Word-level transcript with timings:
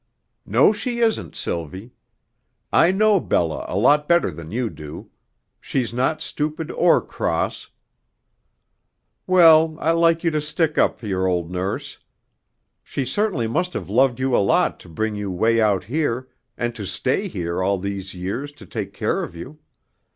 "No, 0.47 0.73
she 0.73 0.97
isn't, 0.97 1.35
Sylvie. 1.35 1.93
I 2.73 2.89
know 2.89 3.19
Bella 3.19 3.65
a 3.69 3.77
lot 3.77 4.07
better 4.07 4.31
than 4.31 4.49
you 4.51 4.67
do. 4.71 5.11
She's 5.59 5.93
not 5.93 6.21
stupid 6.23 6.71
or 6.71 7.01
cross" 7.05 7.69
"Well, 9.27 9.77
I 9.79 9.91
like 9.91 10.23
you 10.23 10.31
to 10.31 10.41
stick 10.41 10.79
up 10.79 10.97
for 10.97 11.05
your 11.05 11.27
old 11.27 11.51
nurse. 11.51 11.99
She 12.83 13.05
certainly 13.05 13.45
must 13.45 13.73
have 13.73 13.91
loved 13.91 14.19
you 14.19 14.35
a 14.35 14.41
lot 14.43 14.79
to 14.79 14.89
bring 14.89 15.13
you 15.13 15.29
way 15.29 15.61
out 15.61 15.83
here 15.83 16.29
and 16.57 16.73
to 16.73 16.87
stay 16.87 17.27
here 17.27 17.61
all 17.61 17.77
these 17.77 18.15
years 18.15 18.51
to 18.53 18.65
take 18.65 18.93
care 18.93 19.21
of 19.21 19.35
you. 19.35 19.59